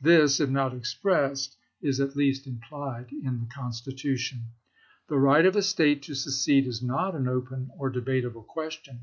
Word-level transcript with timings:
This, 0.00 0.40
if 0.40 0.48
not 0.48 0.72
expressed, 0.74 1.54
is 1.82 2.00
at 2.00 2.16
least 2.16 2.46
implied 2.46 3.12
in 3.12 3.40
the 3.40 3.54
Constitution. 3.54 4.46
The 5.08 5.18
right 5.18 5.44
of 5.44 5.54
a 5.54 5.60
State 5.60 6.00
to 6.04 6.14
secede 6.14 6.66
is 6.66 6.80
not 6.82 7.14
an 7.14 7.28
open 7.28 7.70
or 7.76 7.90
debatable 7.90 8.44
question. 8.44 9.00